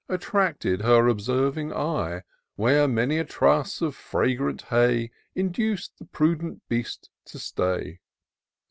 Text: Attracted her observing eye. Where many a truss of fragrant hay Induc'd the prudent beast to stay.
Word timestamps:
Attracted 0.09 0.81
her 0.81 1.07
observing 1.07 1.71
eye. 1.71 2.23
Where 2.55 2.87
many 2.87 3.19
a 3.19 3.23
truss 3.23 3.83
of 3.83 3.93
fragrant 3.95 4.63
hay 4.63 5.11
Induc'd 5.35 5.99
the 5.99 6.05
prudent 6.05 6.67
beast 6.67 7.11
to 7.25 7.37
stay. 7.37 7.99